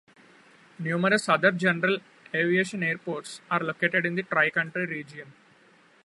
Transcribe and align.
Numerous 0.79 1.29
other 1.29 1.51
general 1.51 1.99
aviation 2.33 2.81
airports 2.81 3.39
are 3.51 3.59
located 3.59 4.03
in 4.03 4.15
the 4.15 4.23
tri-county 4.23 4.79
region. 4.87 5.31